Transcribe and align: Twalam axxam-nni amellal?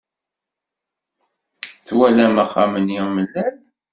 Twalam 1.85 2.35
axxam-nni 2.43 2.97
amellal? 3.03 3.53